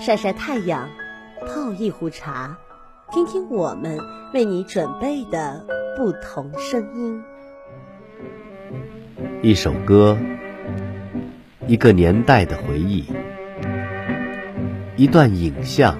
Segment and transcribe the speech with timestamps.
[0.00, 0.88] 晒晒太阳，
[1.46, 2.58] 泡一壶茶，
[3.12, 3.98] 听听我们
[4.34, 5.64] 为你准备的
[5.96, 7.22] 不同声音。
[9.42, 10.18] 一首歌，
[11.66, 13.04] 一个年代的回忆，
[14.96, 15.96] 一段影像，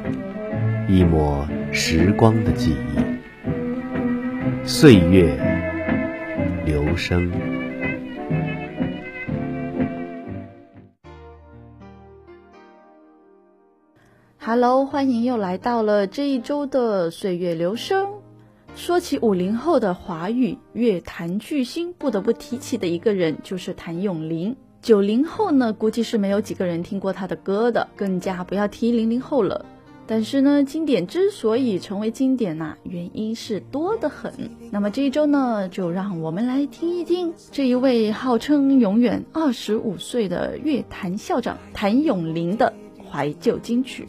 [0.88, 5.38] 一抹时光的记忆，岁月
[6.64, 7.59] 流声。
[14.52, 18.08] Hello，欢迎又来到了这一周的岁月流声。
[18.74, 24.56] 说起五零后的华语乐坛巨星，不得不提起的一个人就是谭咏麟。
[24.82, 29.64] 九零后呢，估计是没有几个人听过他的歌的，更加不要提零零后了。
[30.08, 34.32] 但是呢，经典之所以成为经典呐，原因是多得很。
[34.72, 42.72] 那么这一周呢，就让我们来听一听这一位号称永远二十五岁的乐坛校长谭咏麟的
[43.08, 44.08] 怀旧金曲。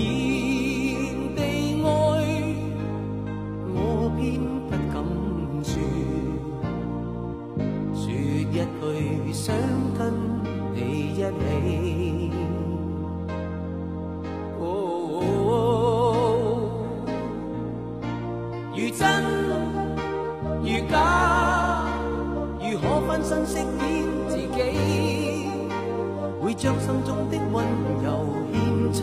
[0.00, 1.38] 然地
[1.82, 1.86] 爱，
[3.74, 3.78] 我
[4.16, 4.20] 偏
[4.68, 4.94] 不敢
[5.62, 5.72] 说，
[7.94, 9.54] 说一句想
[9.98, 10.00] 跟
[10.74, 10.76] 你
[11.12, 11.20] 一起。
[14.58, 14.62] 哦，
[18.74, 19.00] 如真
[20.62, 20.94] 如假，
[22.60, 23.64] 如可分身饰演
[24.28, 24.58] 自己，
[26.40, 27.64] 会将心中的温
[28.04, 28.06] 柔
[28.52, 28.98] 献出。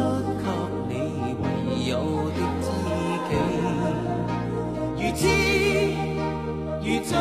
[5.18, 5.26] 痴
[6.80, 7.18] 如醉，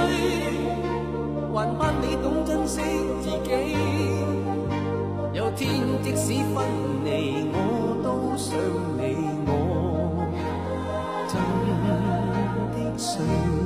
[1.55, 2.83] 还盼你懂珍惜
[3.23, 3.51] 自己。
[5.33, 5.71] 有天
[6.03, 6.57] 即使分
[7.05, 7.57] 离，我
[8.05, 8.55] 都想
[8.99, 9.51] 你，我
[11.27, 11.35] 真
[12.73, 13.66] 的想。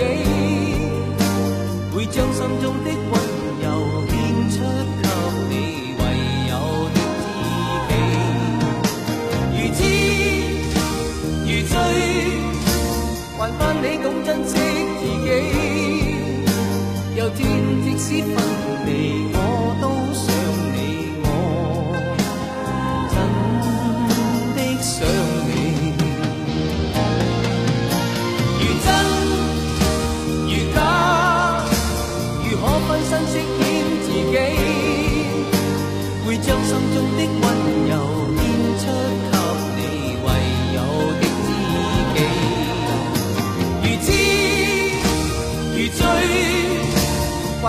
[0.00, 0.06] 己，
[1.94, 3.14] 会将心中的温
[3.62, 3.66] 柔
[4.08, 4.12] 献
[4.50, 4.56] 出
[5.02, 5.04] 给
[5.50, 5.52] 你
[5.98, 6.02] 唯
[6.48, 6.52] 有
[6.94, 6.98] 的
[9.56, 9.56] 知己。
[9.56, 9.78] 如痴
[11.44, 11.72] 如醉，
[13.38, 14.50] 还盼你懂珍惜
[15.00, 15.28] 自己。
[17.16, 17.38] 又天
[17.84, 18.34] 即使分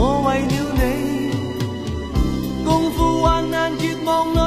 [0.00, 0.80] 我为了你，
[2.64, 4.38] 共赴患难绝望里，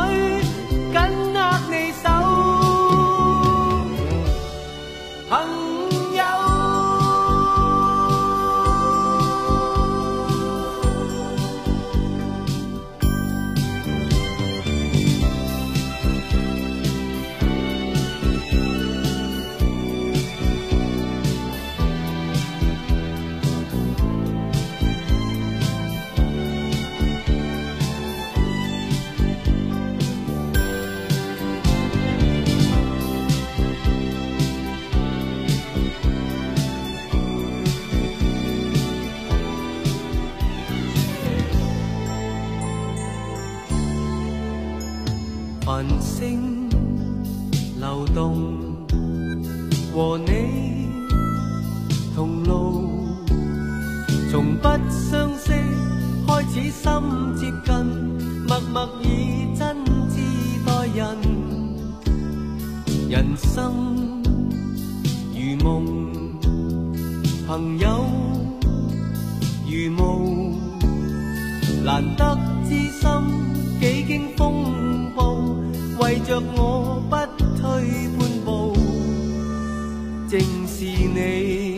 [80.32, 81.76] 正是你。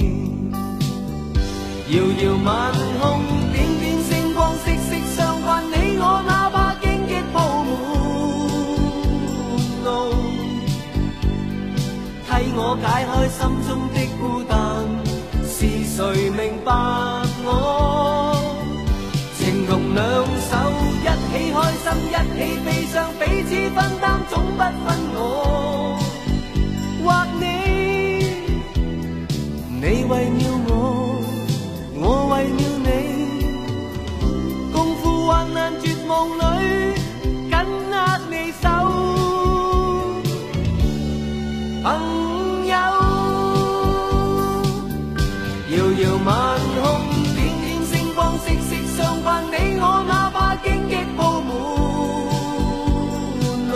[1.89, 2.71] 遥遥晚
[3.01, 3.01] 空，
[3.51, 5.63] 点点星光，息息相关。
[5.71, 7.35] 你我哪怕荆棘铺
[7.65, 7.73] 满
[9.83, 9.89] 路，
[12.27, 14.53] 替我解开心中的孤单。
[15.43, 15.57] 是
[15.95, 16.69] 谁明白
[17.43, 18.37] 我？
[19.35, 20.05] 情同两
[20.45, 20.53] 手，
[21.01, 24.85] 一起开心，一起悲伤，彼此分担，总不分
[25.15, 25.17] 我
[30.03, 30.35] 你为了
[30.67, 30.71] 我，
[31.95, 32.89] 我为了你，
[34.73, 36.43] 共赴患难绝望里，
[37.49, 37.55] 紧
[37.89, 37.95] 握
[38.29, 38.67] 你手，
[41.83, 41.87] 朋
[42.67, 42.75] 友。
[45.71, 46.29] 遥遥晚
[46.83, 46.83] 空，
[47.33, 49.41] 点点星光，息息相关。
[49.45, 51.49] 你我哪怕荆棘铺满
[53.71, 53.73] 路，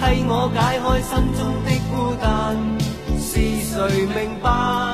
[0.00, 2.83] 替我解开心中的孤单。
[3.74, 4.93] 谁明白？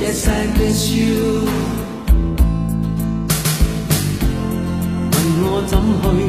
[0.00, 1.44] Yes, I miss you.
[5.10, 5.72] 问我怎
[6.16, 6.22] 去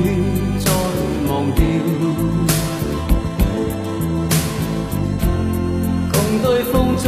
[0.60, 0.68] 再
[1.30, 1.62] 忘掉？
[6.12, 7.08] 共对风中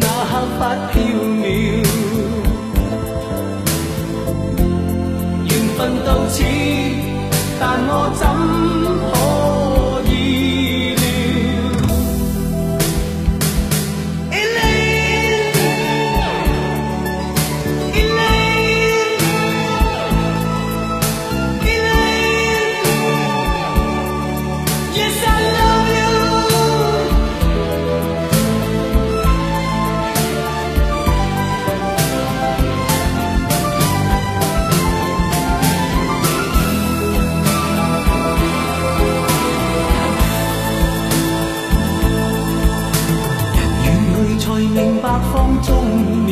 [0.00, 0.60] 那刻发
[0.92, 0.94] 飘
[1.42, 1.44] 渺，
[5.44, 6.42] 缘分到此，
[7.58, 8.22] 但我怎？
[45.20, 46.23] 风中。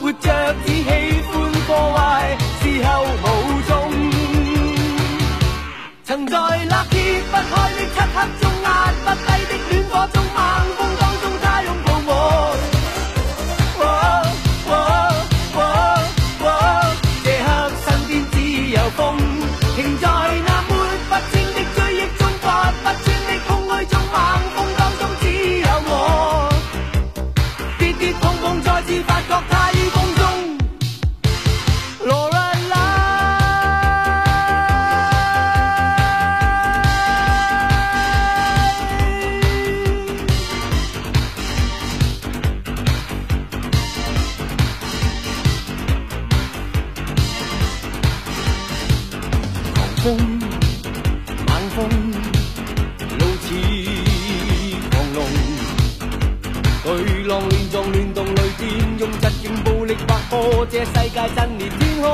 [0.00, 1.07] 活着，志气。
[56.96, 58.66] 巨浪乱撞乱动雷电，
[58.98, 62.06] 用疾劲暴力划破这世界，震裂天空。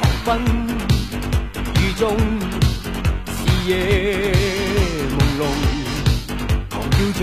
[0.00, 0.28] 狂奔
[1.76, 2.16] 雨中，
[3.28, 3.70] 视野
[5.14, 5.40] 朦胧，
[6.68, 7.22] 狂叫着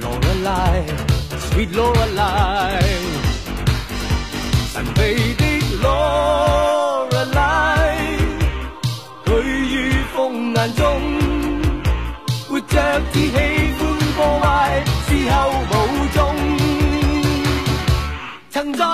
[0.00, 0.88] ，Lullaby
[1.50, 2.80] sweet Lullaby，
[4.72, 4.98] 神秘
[5.34, 5.42] 的
[5.82, 7.36] Lullaby，
[9.26, 10.16] 巨风
[10.54, 10.80] 眼中，
[12.48, 12.74] 活着
[13.12, 13.32] 只喜
[13.78, 13.85] 欢。
[15.30, 15.50] 后
[15.92, 16.34] 无踪。
[18.50, 18.84] 曾在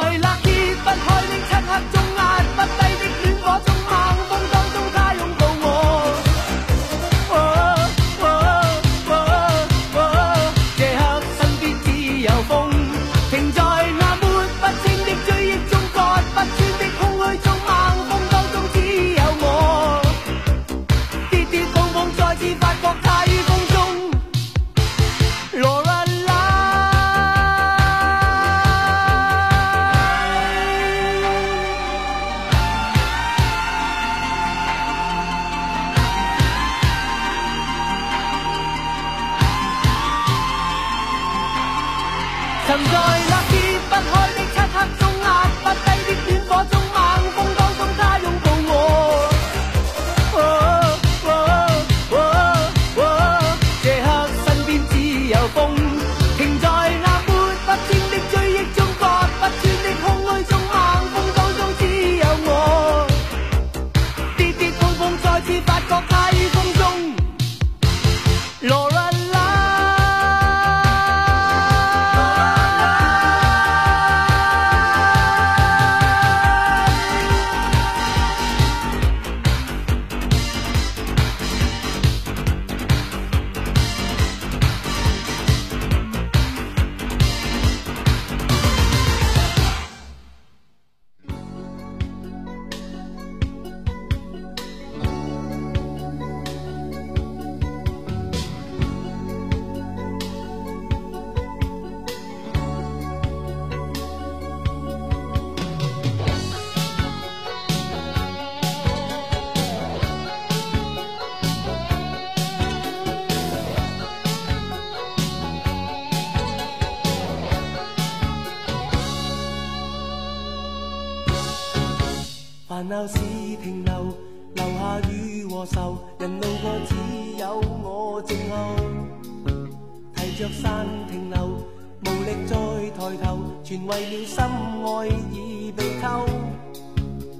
[134.26, 136.26] 心爱已被偷，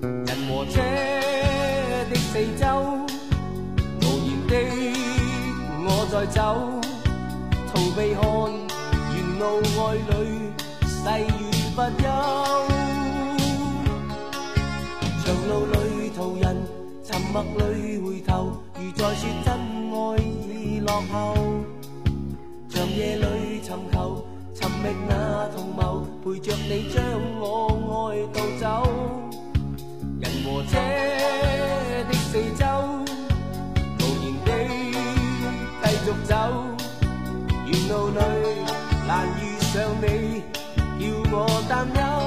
[0.00, 0.80] 人和车
[2.08, 2.64] 的四周，
[4.00, 4.50] 无言的
[5.84, 6.40] 我在走，
[7.68, 8.22] 逃避看
[9.12, 9.42] 沿路
[9.78, 10.10] 爱侣
[10.86, 11.40] 细语
[11.76, 12.04] 不休。
[15.22, 15.76] 长路里
[16.16, 16.44] 途人
[17.04, 18.30] 沉默里回头，
[18.76, 19.46] 如在说真
[19.92, 19.96] 爱
[20.48, 21.14] 已落后，
[22.70, 24.24] 长夜里寻求。
[24.82, 27.02] 觅那同谋陪着你将
[27.38, 28.66] 我爱盗走。
[30.20, 30.70] 人和车
[32.08, 32.64] 的四周
[34.00, 34.48] 无言地
[35.82, 36.34] 继续走。
[37.66, 38.18] 沿路里
[39.06, 40.42] 难遇上你
[40.98, 42.21] 叫我担忧。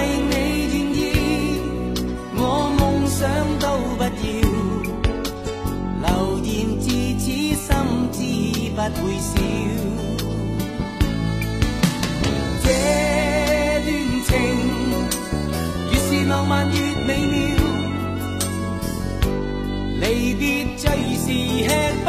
[0.00, 1.02] 为你愿意，
[2.36, 2.40] 我
[2.78, 3.18] 梦想
[3.58, 3.64] 都
[3.96, 4.08] 不要，
[6.02, 6.08] 流
[6.44, 6.48] 言
[6.80, 6.84] 自
[7.18, 7.24] 此
[7.56, 7.66] 心
[8.12, 8.18] 知
[8.74, 9.28] 不会少。
[12.62, 12.66] 这
[13.84, 13.88] 段
[14.26, 14.28] 情，
[15.90, 16.74] 越是浪漫越
[17.06, 17.38] 美妙，
[20.00, 20.42] 离别
[20.76, 20.84] 最
[21.16, 21.26] 是
[21.66, 21.70] 吃
[22.04, 22.08] 不。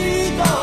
[0.00, 0.59] 知道。